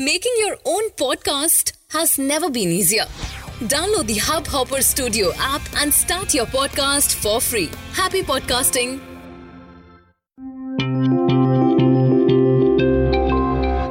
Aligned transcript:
Making 0.00 0.30
your 0.38 0.56
own 0.64 0.90
podcast 0.90 1.72
has 1.90 2.20
never 2.20 2.48
been 2.48 2.68
easier. 2.68 3.06
Download 3.66 4.06
the 4.06 4.14
Hubhopper 4.14 4.80
Studio 4.80 5.32
app 5.38 5.60
and 5.78 5.92
start 5.92 6.32
your 6.32 6.46
podcast 6.46 7.16
for 7.16 7.40
free. 7.40 7.68
Happy 7.94 8.22
podcasting! 8.22 9.00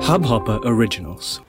Hubhopper 0.02 0.62
Originals. 0.64 1.42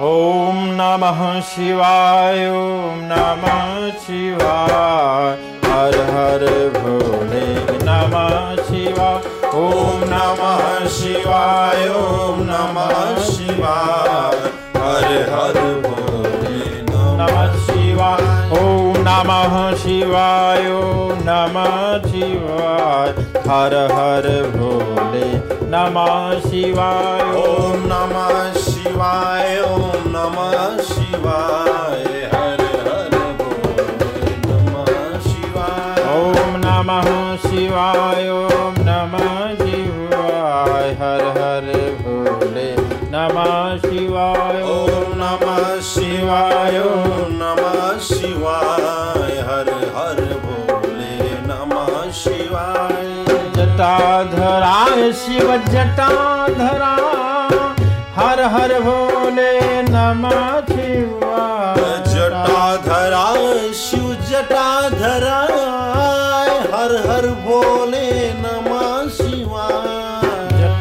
ॐ 0.00 0.37
नमः 0.79 1.19
शिवाय 1.49 2.47
ॐ 2.49 2.99
नमः 3.11 3.89
शिवाय 4.05 5.37
हर 5.65 5.95
हर 6.13 6.43
भोले 6.77 7.45
नमः 7.87 8.55
शिवाय 8.67 9.21
ॐ 9.61 10.03
नमः 10.11 10.87
शिवाय 10.97 11.87
ॐ 12.01 12.43
नमः 12.49 12.93
शिवाय 13.29 14.37
हर 14.77 15.09
हर 15.33 15.59
भोले 15.87 16.81
नमः 16.91 17.57
शिवाय 17.65 18.21
ॐ 18.61 18.97
नमः 19.07 19.55
शिवाय 19.83 20.67
ॐ 20.71 21.23
नमः 21.29 22.09
शिवाय 22.09 23.11
हर 23.49 23.75
हर 23.91 24.27
भोले 24.55 25.25
नमः 25.75 26.39
शिवाय 26.49 27.21
ॐ 27.43 27.85
नमः 27.91 28.36
भोले 42.00 42.68
नमः 43.12 43.52
शिवाय। 43.78 44.62
ॐ 44.62 45.14
नमः 45.20 45.80
शिवाय 45.80 46.76
ॐ 46.78 47.30
नमः 47.40 47.78
शिवाय। 48.08 49.32
हर 49.48 49.68
हर 49.96 50.20
भोले 50.44 51.14
नमः 51.48 52.10
शिवाय। 52.12 53.08
जटाधराय 53.56 55.12
शिव 55.22 55.48
जटाधरा 55.72 56.94
हर 58.16 58.40
हर 58.54 58.72
भोले 58.80 59.52
नमः 59.82 60.40
शिवाय। 60.70 61.82
जटाधरा 62.12 63.26
शिव 63.80 64.06
जटाधरा 64.30 65.40
हर 66.72 66.92
हर 67.06 67.24
भोले 67.46 68.08
नमः 68.34 68.67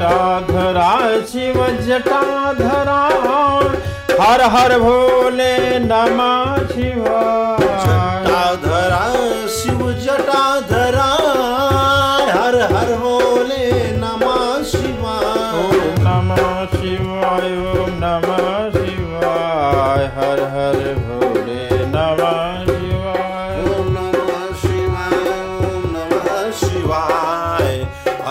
जटाधरा 0.07 0.91
शिव 1.29 1.57
जटाधरा 1.87 2.99
हर 4.19 4.41
हर 4.53 4.77
भोले 4.79 5.79
नमः 5.79 6.67
शिवाय। 6.67 7.66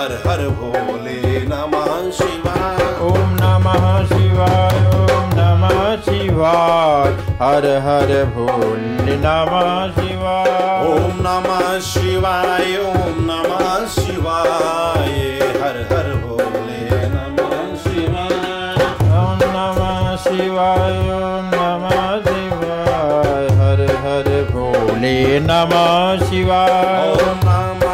हर 0.06 0.12
हर 0.26 0.42
भोले 0.60 1.20
नमः 1.52 1.90
शिवाय 2.18 2.84
ओम 3.08 3.30
नमः 3.42 3.86
शिवाय 4.12 4.78
ओम 5.00 5.30
नमः 5.40 5.80
शिवाय 6.08 7.10
हर 7.42 7.66
हर 7.88 8.12
भोले 8.36 9.16
नमः 9.26 9.72
शिवाय 9.98 10.86
ओम 10.92 11.18
नमः 11.28 11.80
शिवाय 11.90 12.78
ओम 12.86 13.20
नमः 13.30 13.86
शिवाय 13.96 15.20
हर 15.64 15.78
हर 15.92 16.10
भोले 16.26 17.02
नमः 17.16 17.76
शिवाय 17.84 18.86
ओम 19.22 19.44
नमः 19.56 20.16
शिवाय 20.28 21.00
ओम 21.20 21.50
नमः 21.56 22.00
शिवाय 22.30 23.48
हर 23.62 23.86
हर 24.06 24.30
भोले 24.52 25.18
नमः 25.50 26.26
शिवाय 26.30 27.12
ओम 27.12 27.40
नमः 27.50 27.85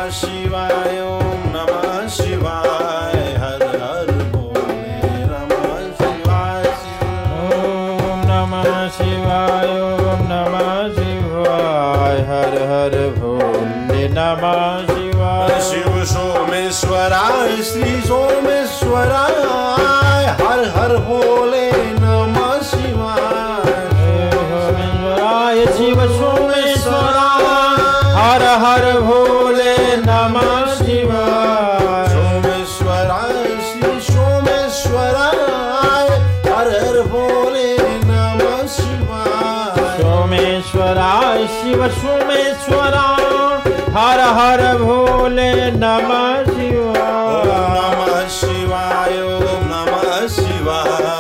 नमः 10.31 10.95
शिवाय। 10.95 12.21
हर 12.21 12.55
हर 12.71 13.15
भोले 13.19 14.09
नमः 14.09 14.87
शिवाय। 14.87 15.61
शिव 15.61 16.05
सोमेश्वराय 16.05 17.63
श्री 17.63 18.01
सोमेश्वराय। 18.01 20.25
हर 20.25 20.73
हर 20.77 20.97
भोले 20.97 21.42
शिव 41.47 41.89
सोमेश्वरा 41.89 43.07
हर 43.97 44.21
हर 44.21 44.61
भोले 44.79 45.71
नमः 45.71 46.45
शिवाय। 46.45 47.43
नमः 47.47 48.29
शिवाय 48.29 49.17
नमः 49.71 50.27
शिवाय। 50.27 51.12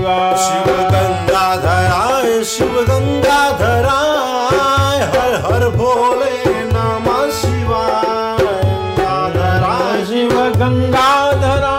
शिवाय 0.00 0.36
शिव 0.40 0.68
गंगाधराय 0.92 2.28
शिव 2.44 2.74
गंगाधराय 2.88 5.00
हर 5.14 5.32
हर 5.44 5.64
भोले 5.76 6.36
नमः 6.64 7.20
शिवाय। 7.30 8.44
गंगाधराय 8.98 9.98
शिव 10.06 10.34
गंगाधरा 10.60 11.74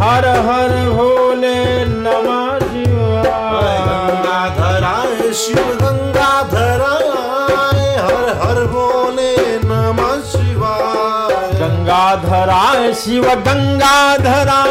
हर 0.00 0.24
हर 0.48 0.72
भोले 0.90 1.58
नमः 1.86 2.58
शिवाय। 2.66 3.76
गंगाधराय 3.86 5.14
शिव 5.42 5.66
गंगाधराय 5.82 7.80
हर 8.06 8.24
हर 8.42 8.58
भोले 8.74 9.32
नमः 9.64 10.10
शिवाय। 10.32 11.34
गंगाधराय 11.60 12.82
शिव 12.94 13.24
गंगाधरा 13.24 14.60
हर 14.62 14.65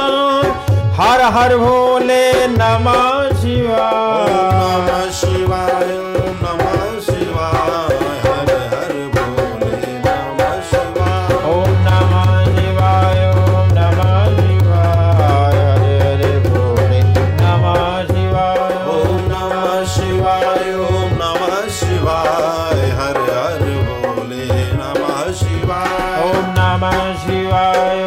हर 1.34 1.56
भोले 1.58 2.48
नमः 2.48 3.32
शिवाय। 3.42 4.28
नमः 4.30 5.10
शिवाय 5.12 5.92
ओम 5.98 6.36
नमः 6.44 7.00
शिवाय। 7.06 7.98
हर 8.26 8.52
हर 8.74 8.94
भोले 9.16 9.80
नमः 10.06 10.62
शिवाय। 10.70 11.34
ओम 11.54 11.72
नमः 11.86 12.30
शिवाय 12.56 13.22
ओम 13.32 13.68
नमः 13.78 14.14
शिवाय। 14.38 15.58
हरे 15.70 15.98
हरे 16.00 16.32
भोले 16.46 17.02
नमः 17.42 18.04
शिवाय। 18.12 18.76
ओम 18.96 19.18
नमः 19.32 19.84
शिवाय 19.96 20.74
ओम 20.76 21.10
नमः 21.24 21.68
शिवाय। 21.80 22.86
हर 23.02 23.18
हर 23.32 23.64
भोले 23.88 24.46
नमः 24.74 25.32
शिवाय। 25.42 26.24
ओम 26.30 26.46
नमः 26.60 27.14
शिवाय 27.26 28.04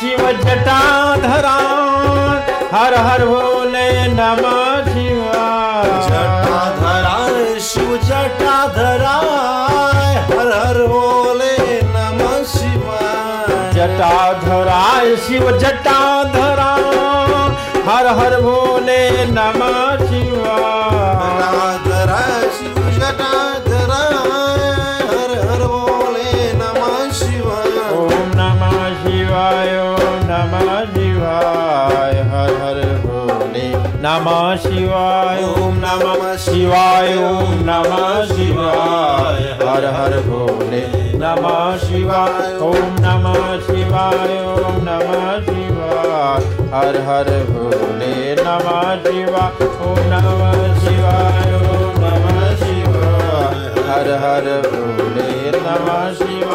શિવ 0.00 0.20
જટાધરા 0.42 1.56
હર 2.68 2.94
હર 2.98 3.24
ભોલે 3.30 3.88
નમ 4.10 4.38
શિવા 4.86 5.80
જટાધરા 6.06 7.16
શિવ 7.66 7.90
જટાધરા 8.06 9.18
હર 10.30 10.48
હર 10.52 10.78
ભોલે 10.86 11.52
નમ 11.88 12.22
શિવા 12.46 13.60
જટાધરા 13.74 14.88
શિવ 15.26 15.46
જટાધરા 15.58 16.72
હર 17.88 18.06
હર 18.12 18.40
ભોલે 18.42 19.00
નમ 19.28 19.60
શિવા 20.06 20.39
नमः 34.09 34.55
शिवाय 34.63 35.43
ओम 35.43 35.75
नमः 35.77 36.35
शिवाय 36.43 37.13
ओम 37.23 37.51
नमः 37.67 38.25
शिवाय 38.31 39.43
हर 39.61 39.85
हर 39.95 40.17
भोले 40.27 40.81
नमः 41.21 41.77
शिवाय 41.83 42.57
ओम 42.67 42.95
नमः 43.05 43.45
शिवाय 43.67 44.33
ओम 44.53 44.81
नमः 44.87 45.27
शिवाय 45.49 46.49
हर 46.73 46.97
हर 47.09 47.29
भोले 47.51 48.13
नमः 48.41 48.81
शिवाय 49.05 49.67
ओम 49.89 49.99
नमः 50.13 50.57
शिवाय 50.85 51.53
ओम 51.61 52.01
नमः 52.05 52.41
शिवाय 52.63 53.63
हर 53.91 54.11
हर 54.25 54.51
भोले 54.67 55.29
नमः 55.67 56.11
शिवाय 56.13 56.48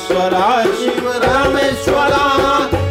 रामेश्वराय 0.00 0.64
शिव 0.80 1.06
रामेश्वरा, 1.22 2.24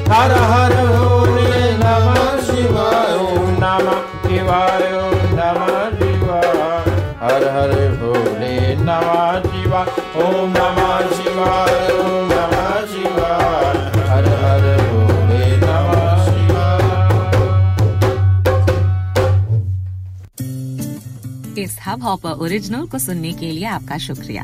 हर 0.09 0.31
हर 0.50 0.73
भोले 0.88 1.61
नम 1.77 2.07
शिवाय, 2.45 3.13
ओम 3.17 3.50
नमः 3.61 4.00
शिवाय, 4.25 4.83
ओम 4.97 5.23
नमः 5.39 5.73
शिवाय। 5.97 6.85
हर 7.21 7.44
हर 7.56 7.73
भोले 7.97 8.53
नम 8.75 9.09
शिवाय, 9.45 9.89
ओम 10.23 10.53
नम 10.57 10.77
शिवाय, 11.15 11.73
ओम 11.94 12.29
नमः 12.31 12.69
हर 14.09 14.25
हर 14.44 14.65
भोले 14.85 15.45
नमः 15.57 16.05
शिवाय। 16.25 16.88
इस 21.63 21.73
हब 21.88 22.00
हॉपर 22.03 22.33
ओरिजिनल 22.45 22.85
को 22.88 22.97
सुनने 23.00 23.31
के 23.33 23.51
लिए 23.51 23.65
आपका 23.75 23.97
शुक्रिया। 23.97 24.44